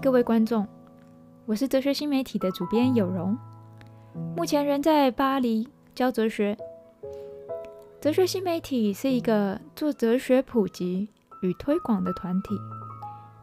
[0.00, 0.64] 各位观众，
[1.44, 3.36] 我是哲学新媒体的主编有容，
[4.36, 6.56] 目前人在巴黎教哲学。
[8.00, 11.08] 哲学新媒体是一个做哲学普及
[11.42, 12.54] 与推广的团体，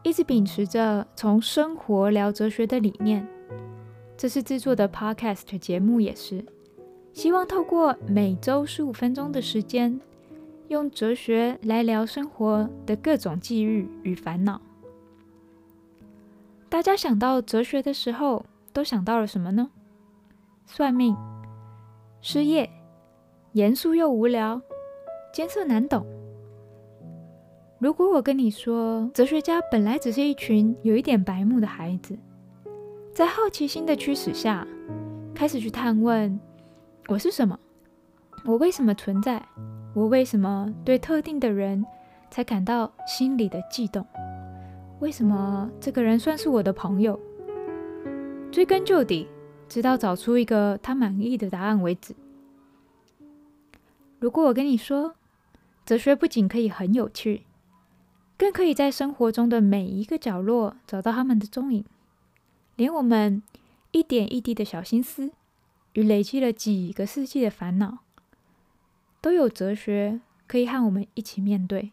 [0.02, 3.28] 一直秉持着从生活聊哲学的理念。
[4.16, 6.42] 这次制作的 Podcast 节目也是，
[7.12, 10.00] 希望透过每周十五分钟的时间，
[10.68, 14.58] 用哲学来聊生活的各种际遇与烦恼。
[16.76, 18.44] 大家想到哲学的时候，
[18.74, 19.70] 都想到了什么呢？
[20.66, 21.16] 算命、
[22.20, 22.68] 失业、
[23.52, 24.60] 严肃又无聊、
[25.32, 26.04] 艰涩难懂。
[27.78, 32.14] 如果我跟你说，哲学家本来只是一群有一点白目的孩子，
[33.10, 34.68] 在好奇心的驱使下，
[35.34, 36.38] 开始去探问：
[37.08, 37.58] 我是什么？
[38.44, 39.42] 我为什么存在？
[39.94, 41.82] 我为什么对特定的人
[42.30, 44.06] 才感到心里的悸动？
[44.98, 47.20] 为什么这个人算是我的朋友？
[48.50, 49.28] 追根究底，
[49.68, 52.14] 直到找出一个他满意的答案为止。
[54.18, 55.14] 如果我跟你说，
[55.84, 57.42] 哲学不仅可以很有趣，
[58.38, 61.84] 更可以在生活中的每一个角落找到他们的踪影，
[62.76, 63.42] 连我们
[63.90, 65.32] 一点一滴的小心思
[65.92, 67.98] 与累积了几个世纪的烦恼，
[69.20, 71.92] 都有哲学可以和我们一起面对。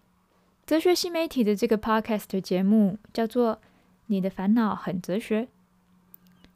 [0.66, 3.56] 哲学新媒体的这个 podcast 节目叫做
[4.06, 5.42] 《你的烦恼很哲学》，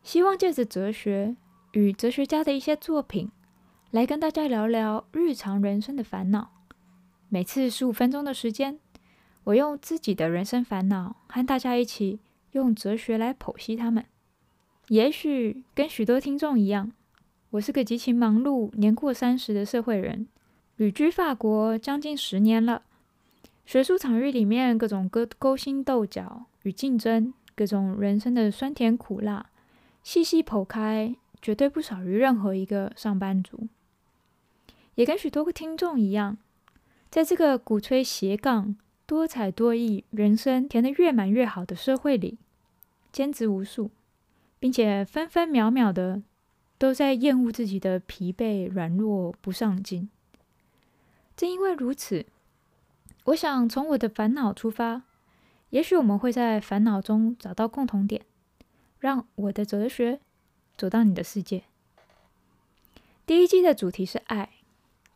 [0.01, 1.35] 希望借着哲学
[1.73, 3.29] 与哲学家的一些作品，
[3.91, 6.51] 来跟大家聊聊日常人生的烦恼。
[7.27, 8.79] 每次十五分钟的时间，
[9.43, 12.21] 我用自己的人生烦恼和大家一起
[12.53, 14.05] 用哲学来剖析他们。
[14.87, 16.93] 也许跟许多听众一样，
[17.49, 20.29] 我是个极其忙碌、年过三十的社会人，
[20.77, 22.83] 旅居法国将近十年了。
[23.67, 29.49] 学术场域里面，各种勾勾心斗角与竞争，各种人生的酸甜苦辣，
[30.01, 33.67] 细细剖开，绝对不少于任何一个上班族。
[34.95, 36.37] 也跟许多个听众一样，
[37.09, 42.37] 在这个鼓吹斜杠、多彩多艺、人生填得越满越好的社会里，
[43.11, 43.91] 兼职无数，
[44.59, 46.23] 并且分分秒秒的
[46.77, 50.09] 都在厌恶自己的疲惫、软弱、不上进。
[51.35, 52.25] 正因为如此。
[53.27, 55.01] 我想从我的烦恼出发，
[55.71, 58.25] 也许我们会在烦恼中找到共同点，
[58.99, 60.21] 让我的哲学
[60.77, 61.63] 走到你的世界。
[63.25, 64.51] 第一季的主题是爱，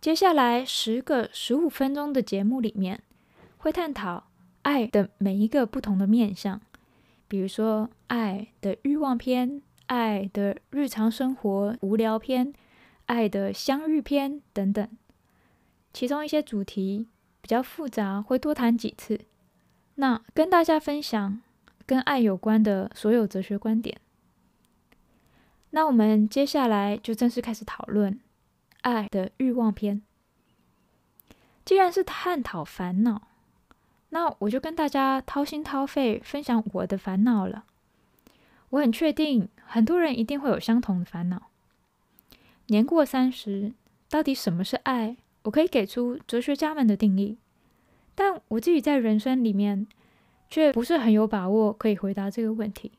[0.01, 3.01] 接下来十个十五分钟的节目里面，
[3.57, 4.25] 会探讨
[4.63, 6.59] 爱的每一个不同的面向，
[7.29, 12.53] 比如说爱的欲望篇、爱的日常生活无聊篇、
[13.05, 14.85] 爱的相遇篇等等，
[15.93, 17.07] 其中一些主题。
[17.51, 19.19] 比较复杂，会多谈几次。
[19.95, 21.41] 那跟大家分享
[21.85, 23.99] 跟爱有关的所有哲学观点。
[25.71, 28.17] 那我们接下来就正式开始讨论
[28.83, 30.01] 爱的欲望篇。
[31.65, 33.27] 既然是探讨烦恼，
[34.11, 37.65] 那我就跟大家掏心掏肺分享我的烦恼了。
[38.69, 41.49] 我很确定很多人一定会有相同的烦恼。
[42.67, 43.73] 年过三十，
[44.09, 45.17] 到底什么是爱？
[45.43, 47.39] 我可以给出哲学家们的定义，
[48.15, 49.87] 但我自己在人生里面
[50.49, 52.91] 却不是很有把握可以回答这个问题。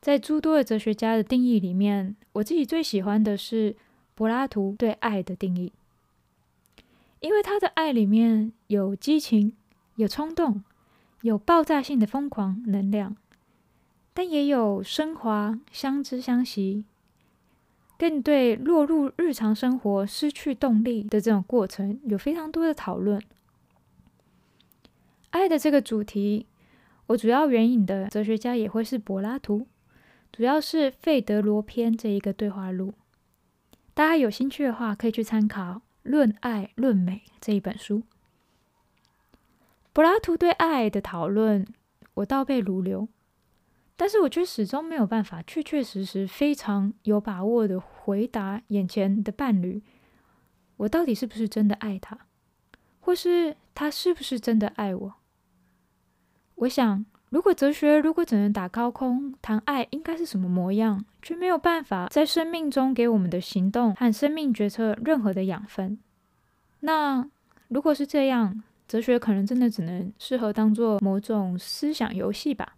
[0.00, 3.76] 在诸多的哲学家的定义里面，我自己最喜欢的是
[4.14, 5.72] 柏拉图对爱的定义，
[7.20, 9.54] 因为他的爱里面有激情、
[9.96, 10.64] 有冲动、
[11.20, 13.16] 有爆炸性的疯狂能量，
[14.12, 16.84] 但也有升华、相知相惜。
[17.96, 23.22] 更对落入日常生活失去动力的这种过程有非常多的讨论。
[25.32, 26.46] 爱的这个主题，
[27.06, 29.66] 我主要援引的哲学家也会是柏拉图，
[30.30, 32.92] 主要是《费德罗篇》这一个对话录。
[33.94, 35.62] 大家有兴趣的话，可以去参考
[36.02, 38.02] 《论爱论美》这一本书。
[39.94, 41.66] 柏拉图对爱的讨论，
[42.14, 43.08] 我倒背如流。
[43.96, 49.82] 但是我却始终没有办法确确实实、非常有把握的回答眼前的伴侣：
[50.76, 52.26] 我到底是不是真的爱他，
[53.00, 55.14] 或是他是不是真的爱我？
[56.56, 65.98] 我想，如果哲学如果只能打高空谈爱应该是什么模样，却没有办法在生命中给我们的行动和生命决策任何的养分，
[66.80, 67.28] 那
[67.68, 72.76] 如果是这样，哲学可能真的只能适合当做某种思想游戏吧。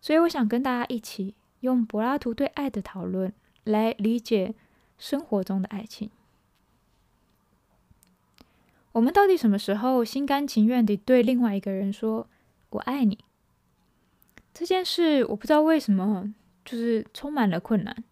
[0.00, 3.32] 所以，我想跟大家一起用柏拉图对爱的讨论
[3.62, 4.54] 来理解
[4.98, 6.10] 生活中的爱情。
[8.94, 12.28] 我们到底什么时候心甘情愿地对另外一个人说
[12.70, 13.18] “我爱你”？
[14.54, 16.32] 这件事我不知道为什么，
[16.64, 18.04] 就是充满了困难。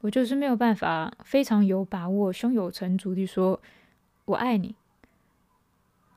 [0.00, 3.60] 我就是没有办法非常有把握、胸有成竹地说
[4.26, 4.74] “我爱你”，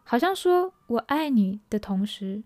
[0.03, 2.41] 好像说我爱你的同时，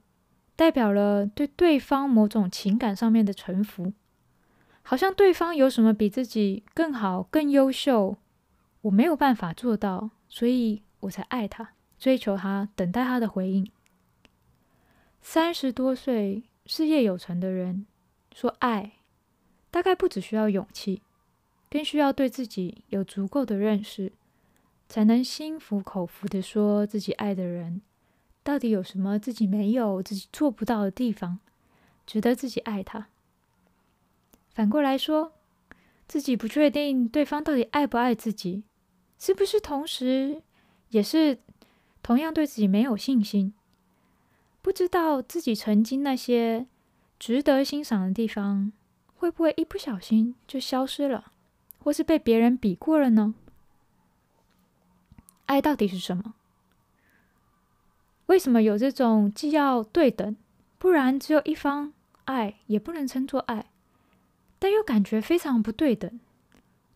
[0.57, 3.93] 代表了对对方某种情感上面的臣服，
[4.81, 8.17] 好像对方有什么比自己更好、更优秀，
[8.81, 13.71] 我没有办法做到，所以我才爱他、追求他、等待他的回应。
[15.21, 17.87] 三十多岁、事业有成的人
[18.33, 18.93] 说爱，
[19.71, 21.01] 大概不只需要勇气。
[21.67, 24.13] 更需要对自己有足够的认识，
[24.87, 27.81] 才能心服口服地说自己爱的人
[28.43, 31.39] 到底有什么自己没有、自己做不到的地方，
[32.05, 33.07] 值得自己爱他。
[34.51, 35.33] 反过来说，
[36.07, 38.63] 自己不确定对方到底爱不爱自己，
[39.19, 40.43] 是不是同时
[40.95, 41.39] 也是
[42.01, 43.53] 同样对自己没有信心？
[44.61, 46.67] 不知道自己曾经那些
[47.19, 48.71] 值得欣赏的地方，
[49.17, 51.33] 会不会一不小心就消失了？
[51.79, 53.35] 或是被别人比过了呢？
[55.47, 56.33] 爱到底是什么？
[58.27, 60.37] 为什么有这种既要对等，
[60.77, 61.91] 不然只有一方
[62.23, 63.65] 爱也不能称作爱，
[64.57, 66.21] 但又感觉非常不对等？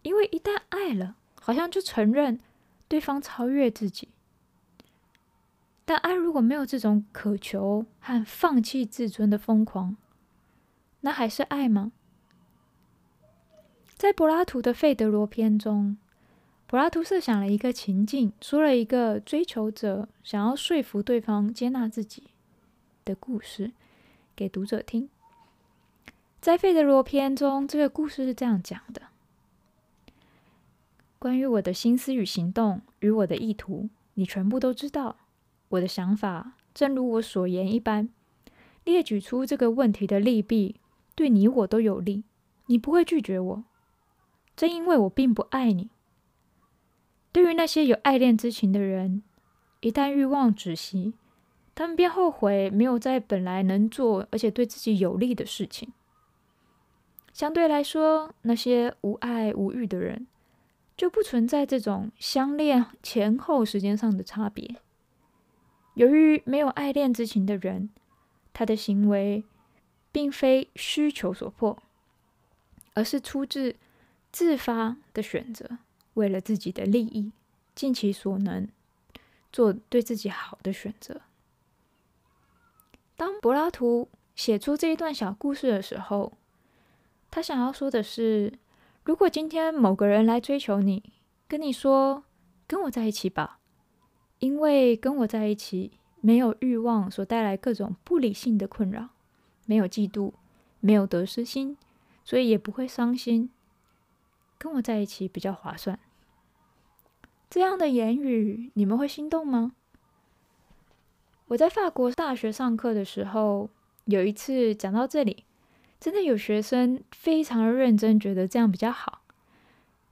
[0.04, 2.40] 因为一旦爱了，好像就承认
[2.90, 4.10] 对方超越自己。
[5.86, 9.96] 但爱如果没有这种渴求和放弃自尊的疯狂，
[11.00, 11.94] 那还是爱吗？
[13.96, 15.98] 在柏拉图的《费德罗篇》中，
[16.68, 22.32] 柏拉图设想了一个情境，说了一个追求者想要说服对方接纳自己
[23.04, 23.72] 的故事
[24.36, 25.10] 给读者听。
[26.40, 29.02] 在《费德罗篇》中，这个故事是这样讲的：
[31.20, 35.18] 关于我的心思与行动与我的意图，你全部都知道。
[35.68, 38.10] 我的想法正如我所言一般，
[38.86, 40.78] 列举出这个问题的利弊，
[41.16, 42.24] 对你我都有利。
[42.68, 43.64] 你不会拒绝我。
[44.56, 45.90] 正因为我并不爱你，
[47.32, 49.22] 对于那些有爱恋之情的人，
[49.82, 51.14] 一旦欲望止息，
[51.76, 55.92] 他们便后悔没有在本来能做而且对自己有利的事情。
[57.34, 60.28] 相对来说，那些无爱无欲的人，
[61.00, 64.76] 就不存在这种相恋前后时间上的差别。
[65.94, 67.90] 由于没有爱恋之情的人，
[68.52, 69.46] 他的行为
[70.12, 71.82] 并非需求所迫，
[72.94, 73.78] 而是出自。
[74.32, 75.80] 自发的选择，
[76.14, 77.32] 为了自己的利益，
[77.74, 78.68] 尽其所能
[79.52, 81.22] 做对自己好的选择。
[83.18, 86.34] 当柏拉图写出这一段小故事的时候，
[87.32, 88.54] 他想要说的是：
[89.10, 91.02] 如果今天某个人来追求你，
[91.48, 92.26] 跟你说
[92.70, 93.58] “跟我在一起吧”，
[94.38, 99.10] 因为跟我在一起没有欲望所带来各种不理性的困扰，
[99.66, 100.34] 没有嫉妒，
[100.80, 101.76] 没有得失心，
[102.24, 103.50] 所以也不会伤心。
[104.60, 105.98] 跟我在一起比较划算。
[107.50, 109.72] 这样的言语，你们会心动吗？
[111.48, 113.72] 我在法国大学上课的时候，
[114.06, 115.46] 有一次讲到这里，
[116.00, 119.22] 真的有学生非常的认真，觉得这样比较好，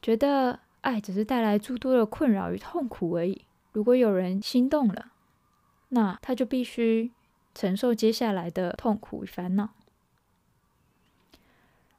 [0.02, 3.46] 觉得爱只是带来诸多的困扰与痛苦而已。
[3.72, 5.12] 如果有人心动了，
[5.90, 7.12] 那他就必须
[7.56, 9.70] 承受接下来的痛苦与烦恼。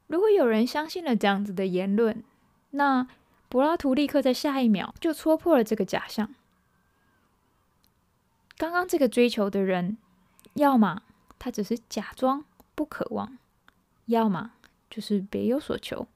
[0.07, 2.23] 如果有人相信了这样子的言论，
[2.71, 3.07] 那
[3.49, 6.35] 柏拉图立刻在下一秒就戳破了这个假象。
[8.59, 9.97] 刚刚这个追求的人，
[10.54, 11.02] 要么
[11.38, 13.38] 他只是假装不渴望，
[14.08, 14.52] 要么
[14.90, 16.06] 就是别有所求。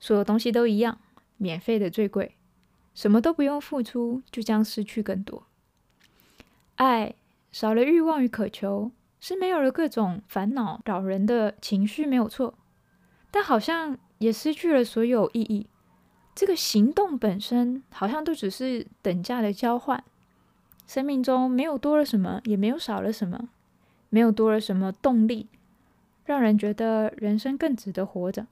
[0.00, 0.98] 所有东西都一样，
[1.36, 2.34] 免费的最贵，
[2.94, 5.46] 什么都不用付出，就将失去更多。
[6.76, 7.14] 爱
[7.52, 12.58] 少了欲望与渴求，是没有了各种烦恼扰人的情绪，没有错，
[13.30, 13.98] 但好像。
[14.18, 15.66] 也失去了所有意义。
[16.34, 20.02] 这个行动本身好像都只是等价的交换，
[20.86, 23.50] 生命中没有多了什么，也没有少了什么，
[24.08, 25.48] 没有多了什么动力，
[26.24, 28.46] 让人觉得人生更值得活着，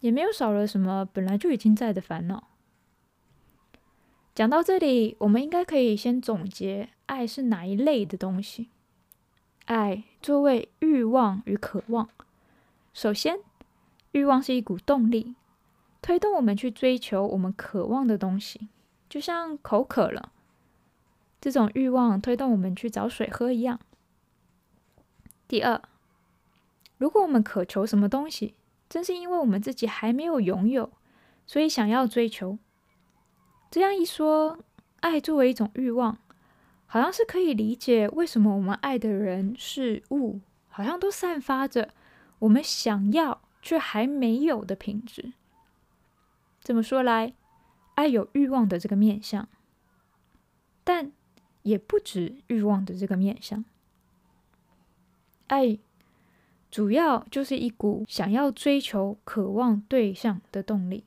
[0.00, 2.48] 也没有少了什么本来就已经在的烦恼。
[4.34, 8.68] 讲到这里，我们应该可以先总结爱是哪一类的东西。
[9.66, 12.08] 爱作为欲望与渴望，
[12.92, 13.38] 首先。
[14.12, 15.34] 欲望是一股动力，
[16.00, 18.68] 推动我们去追求我们渴望的东西，
[19.10, 20.32] 就像口渴了，
[21.38, 23.78] 这种欲望推动我们去找水喝一样。
[25.46, 25.82] 第二，
[26.98, 28.54] 如果我们渴求什么东西，
[28.88, 30.92] 正是因为我们自己还没有拥有，
[31.46, 32.58] 所以想要追求。
[33.70, 34.58] 这样一说，
[35.00, 36.18] 爱作为一种欲望，
[36.86, 41.90] 好像是可以理解为什么我们爱的人事物好像都散发着
[42.38, 45.32] 我们想要却还没有的品质。
[46.62, 47.34] 这么说来，
[47.94, 49.48] 爱有欲望的这个面相，
[50.84, 51.12] 但
[51.62, 53.64] 也不止欲望的这个面相。
[55.48, 55.78] 爱
[56.70, 61.04] 主要就是一股想要追求、渴望对象的动力，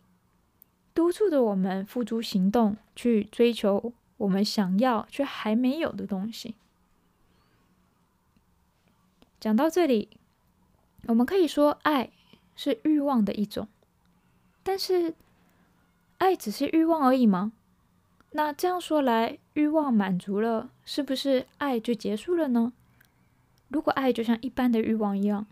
[0.93, 6.55] 督促着我们付诸行动去追求我们想要却还没有的东西。
[9.39, 10.09] 讲到这里，
[11.07, 12.09] 我们可以说爱
[12.55, 13.67] 是欲望的一种，
[14.63, 15.13] 但是
[16.17, 17.53] 爱只是欲望而已吗？
[18.31, 22.73] 那这样说来，欲望满足了，是不是爱就结束了呢？
[23.69, 25.47] 如果爱就像一般的欲望一样，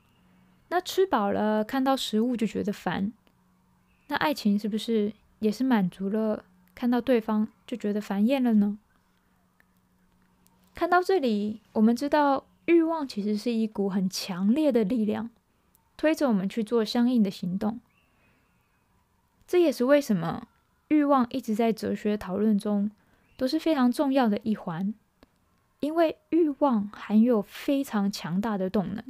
[0.68, 3.12] 那吃饱了看到食物就觉得烦，
[4.08, 6.44] 那爱情是不是也是满足了
[6.76, 8.78] 看到对方就觉得烦厌了呢？
[10.76, 12.46] 看到这里，我们知道。
[12.68, 15.30] 欲望其实是一股很强烈的力量，
[15.96, 17.80] 推着我们去做相应的行动。
[19.48, 20.50] 这也是为什么
[20.90, 22.92] 欲望一直在哲学讨论中
[23.38, 24.94] 都是非常重要的一环，
[25.88, 29.02] 因为欲望含有非常强大的动能，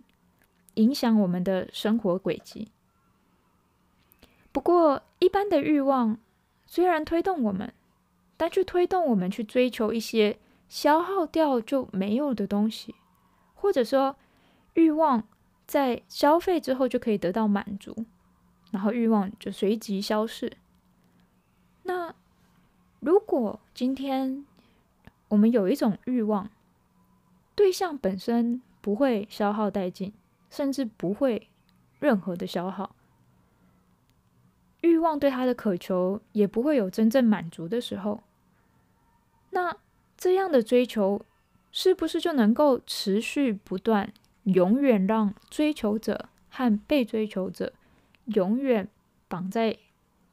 [0.75, 2.67] 影响我们的生活轨迹。
[4.51, 6.19] 不过，一般的欲望
[6.67, 7.73] 虽然推动我们，
[8.37, 10.37] 但却推动我们去追求一些
[10.69, 12.93] 消耗掉就没有的东西。
[13.55, 14.15] 或者说，
[14.75, 15.27] 欲望
[15.65, 18.05] 在消费之后就可以得到满足，
[18.69, 20.57] 然后欲望就随即消逝。
[21.81, 22.13] 那
[22.99, 24.45] 如果今天
[25.29, 26.51] 我们有一种欲望，
[27.57, 30.13] 对象本身不会消耗殆尽，
[30.49, 31.49] 甚至不会
[31.99, 32.95] 任何的消耗，
[34.81, 38.23] 欲望对他的渴求也不会有真正满足的时候，
[39.49, 39.75] 那
[40.15, 41.25] 这样的追求。
[41.69, 44.11] 是不是就能够持续不断，
[44.45, 47.73] 永远让追求者和被追求者
[48.25, 48.87] 永远
[49.27, 49.77] 绑在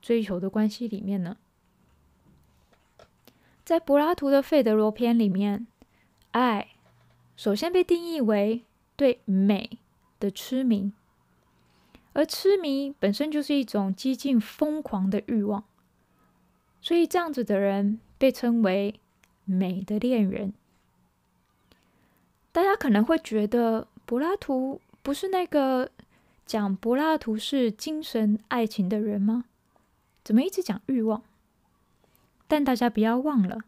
[0.00, 1.36] 追求的关系里面呢？
[3.62, 5.66] 在柏拉图的《费德罗篇》里面，
[6.30, 6.68] 爱
[7.36, 8.64] 首先被定义为
[8.96, 9.78] 对美
[10.20, 10.92] 的痴迷，
[12.12, 15.64] 而痴迷本身就是一种激进疯狂的欲望，
[16.80, 19.00] 所以这样子的人被称为
[19.44, 20.52] 美的恋人。
[22.52, 25.90] 大家可能会觉得柏拉图不是那个
[26.46, 29.46] 讲柏拉图式精神爱情的人吗？
[30.22, 31.22] 怎么一直讲欲望？
[32.46, 33.58] 但大家不要忘了，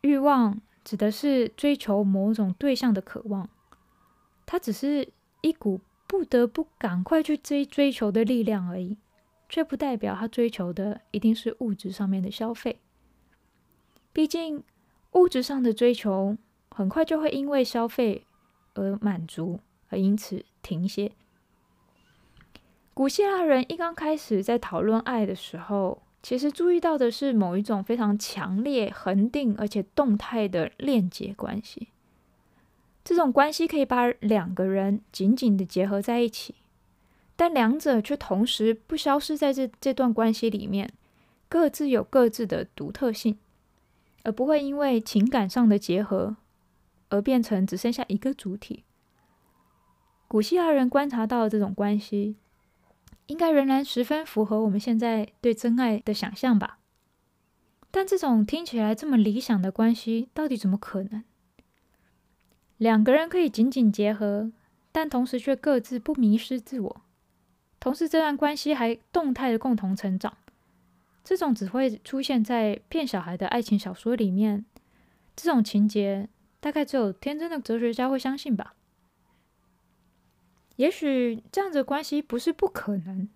[0.00, 3.48] 欲望指的是追求某种对象的渴望，
[4.46, 8.96] 它只是一股不得不赶快去追追求的力量而已，
[9.48, 12.80] 却不代表他追求的一定是物质上面的消费。
[14.12, 14.62] 毕竟
[15.12, 16.36] 物质上的追求。
[16.74, 18.24] 很快就会因为消费
[18.72, 19.60] 而满足，
[19.90, 21.12] 而因此停歇。
[22.94, 31.88] 古希腊人一刚开始在讨论爱的时候，其实注意到的是某一种非常强烈、恒定而且动态的链接关系。
[33.04, 36.54] 这种关系可以把两个人紧紧的结合在一起，
[37.34, 40.92] 但两者却同时不消失在这这段关系里面，
[41.48, 43.38] 各自有各自的独特性，
[44.22, 46.36] 而不会因为情感上的结合。
[47.14, 48.84] 而变成只剩下一个主体。
[50.28, 52.36] 古希腊人观察到这种关系，
[53.32, 56.78] 应该仍然十分符合我们现在对真爱的想象吧？
[57.90, 61.24] 但这种听起来这么理想的关系，到底怎么可能？
[62.76, 64.52] 两个人可以紧紧结合，
[64.92, 67.02] 但同时却各自不迷失自我，
[67.80, 70.36] 同时这段关系还动态的共同成长。
[71.24, 74.66] 这种只会出现在骗小孩的爱情小说里面，
[75.34, 76.28] 这种情节。
[76.60, 78.74] 大概只有天真的哲学家会相信吧。
[80.82, 83.28] 也许这样子的关系不是不可能，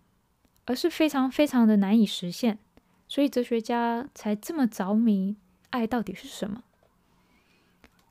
[0.65, 2.59] 而是非常非常的难以实现，
[3.07, 5.37] 所以哲学家才这么着迷
[5.71, 6.65] 爱到底是什么。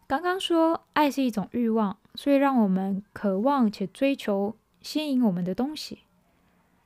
[0.08, 6.04] 刚刚说爱是一种欲望，所以让我们渴望且追求吸引我们的东西，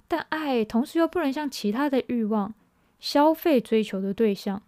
[0.08, 2.56] 但爱同时又不能像其他的欲望，
[3.00, 4.64] 消费追求的对象，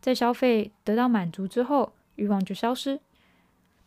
[0.00, 1.92] 在消费得到满足之后。
[2.14, 3.00] 欲望就消失，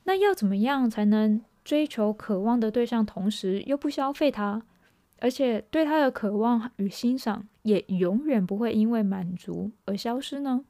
[0.04, 4.64] 那要怎么样才能追求渴望的对象，同时又不消费它，
[5.20, 10.66] 而且对他的渴望与欣赏也永远不会因为满足而消失呢？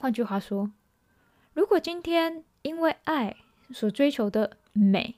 [0.00, 0.72] 换句话说，
[1.54, 3.36] 如果今天因为爱
[3.70, 5.14] 所追求的美，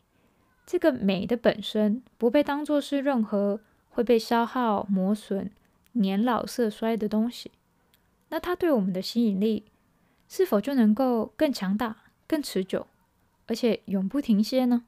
[0.67, 5.51] 这个美的本身不被当作是任何会被消耗、磨损、
[5.93, 7.51] 年老色衰的东西，
[8.29, 9.65] 那它对我们的吸引力，
[10.29, 12.87] 是否就能够更强大、更持久，
[13.49, 14.85] 而且永不停歇呢？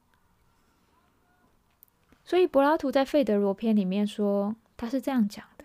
[2.24, 5.64] 所以柏拉图在《费德罗篇》里面说，他是这样讲的：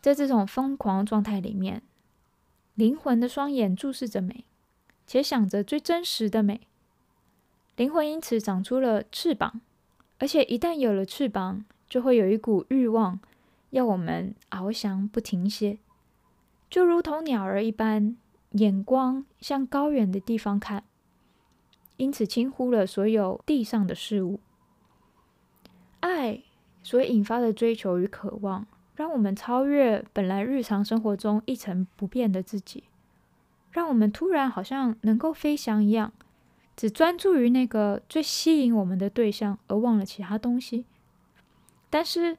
[0.00, 1.82] 在这种疯狂状态里面，
[2.74, 4.44] 灵魂的双眼注视着美，
[5.06, 6.62] 且想着最真实的美。
[7.76, 9.60] 灵魂因此长出了翅膀，
[10.18, 13.20] 而且一旦有了翅膀，就会有一股欲望，
[13.70, 15.78] 要我们翱翔不停歇，
[16.70, 18.16] 就如同鸟儿一般，
[18.52, 20.84] 眼光向高远的地方看，
[21.96, 24.40] 因此轻忽了所有地上的事物。
[26.00, 26.42] 爱
[26.82, 32.84] 所引发的追求与渴望，让我们超越本来日常生活中一成不变的自己，
[33.70, 36.12] 让我们突然好像能够飞翔一样。
[36.76, 40.84] 只专注于那个最吸引我们的对象，而忘了其他东西。
[41.88, 42.36] 但是，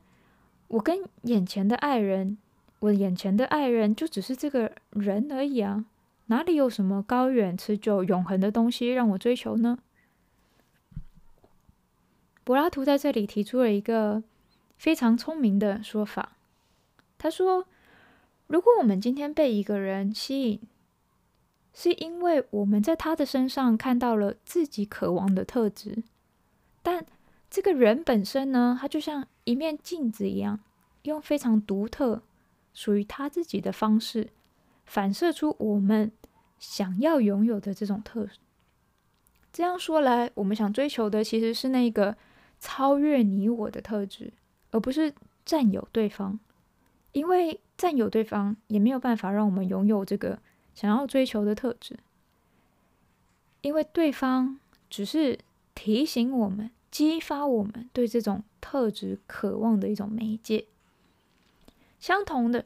[0.68, 2.38] 我跟眼前的爱人，
[2.80, 5.86] 我眼前的爱人就只是这个人而已啊！
[6.28, 9.78] 哪里有什么高远、持久、永恒的东西让我追求呢？
[12.44, 14.24] 柏拉图在这里提出了一个
[14.78, 16.38] 非常聪明的说法。
[17.18, 17.68] 他说
[18.48, 20.62] ：“如果我们今天被一个人吸引，
[21.74, 26.04] 是因为我们在他的身上看到了自己渴望的特质，
[26.84, 27.06] 但
[27.50, 30.60] 这个人本身呢，他就像一面镜子一样，
[31.04, 32.22] 用非常独特、
[32.74, 34.30] 属于他自己的方式，
[34.86, 36.12] 反射出我们
[36.60, 38.40] 想要拥有的这种特质。
[39.52, 42.16] 这样说来，我们想追求的其实是那个
[42.60, 44.34] 超越你我的特质，
[44.72, 45.14] 而不是
[45.46, 46.40] 占有对方，
[47.12, 50.40] 因为占有对方也没有办法让我们拥有这个。
[50.74, 51.98] 想要追求的特质，
[53.62, 55.40] 因为对方只是
[55.74, 60.66] 提醒我们、激发我们对这种特质渴望的一种媒介。
[61.98, 62.66] 相同的，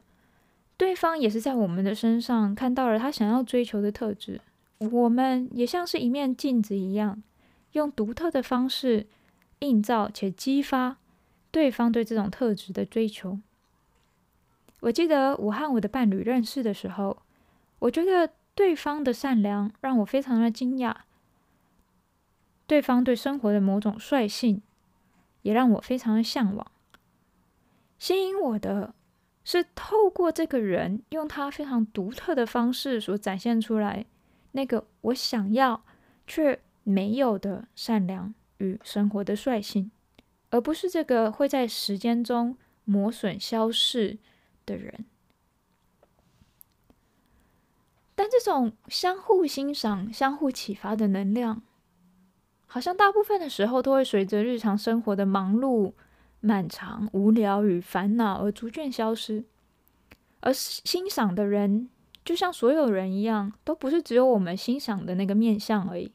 [0.79, 4.39] 对方也是在我们的身上看到了他想要追求的特质，
[4.77, 7.21] 我们也像是一面镜子一样，
[7.73, 9.05] 用独特的方式
[9.59, 10.95] 映照且激发
[11.51, 13.39] 对方对这种特质的追求。
[14.79, 17.23] 我记得我和我的伴侣认识的时候。
[17.79, 20.93] 我觉得对方的善良让我非常的惊讶，
[22.67, 24.61] 对方对生活的某种率性
[25.43, 26.71] 也让我非常的向往。
[27.97, 28.93] 吸引我的
[29.51, 34.05] 是透过这个人用他非常独特的方式所展现出来
[34.51, 35.83] 那个我想要
[36.27, 39.89] 却没有的善良与生活的率性，
[40.51, 44.19] 而不是这个会在时间中磨损消逝
[44.67, 45.05] 的人。
[48.13, 51.63] 但这种相互欣赏、相互启发的能量，
[52.67, 55.93] 好像大部分的时候都会随着日常生活的忙碌、
[56.41, 59.43] 漫长、无聊与烦恼而逐渐消失。
[60.39, 61.89] 而欣赏的人，
[62.23, 66.11] 就像所有人一样，都不是只有我们欣赏的那个面相而已。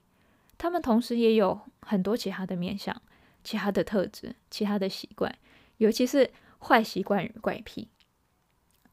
[0.57, 3.01] 他们同时也有很多其他的面相、
[3.43, 5.35] 其他的特质、其他的习惯，
[5.79, 7.89] 尤其是坏习惯与怪癖。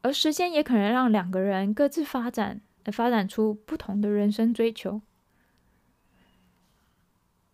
[0.02, 2.60] 而时间也可能让两个人各自发展。
[2.84, 5.02] 来发展出不同的人生追求。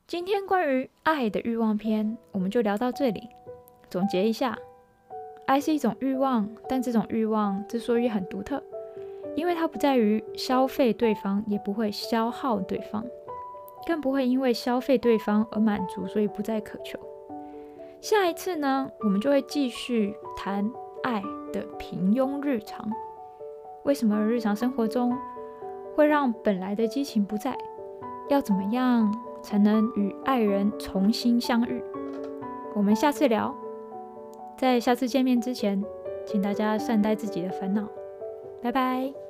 [0.07, 3.29] 今天关于爱的欲望篇，我们就聊到这里。
[3.91, 4.59] 总结一下，
[5.47, 8.63] 爱是一种欲望，但这种欲望之所以很独特，
[9.35, 13.05] 因为它不在于消费对方，也不会消耗对方，
[13.87, 16.99] 更不会因为消费对方而满足，所以不再渴求。
[18.01, 20.71] 下一次呢，我们就会继续谈
[21.03, 21.23] 爱
[21.53, 22.89] 的平庸日常。
[23.85, 25.17] 为什么日常生活中
[25.97, 27.57] 会让本来的激情不在？
[28.29, 29.11] 要怎么样
[29.43, 31.83] 才能与爱人重新相遇？
[32.75, 33.55] 我们下次聊。
[34.59, 35.81] 在下次见面之前，
[36.27, 37.89] 请大家善待自己的烦恼。
[38.61, 39.28] 拜拜。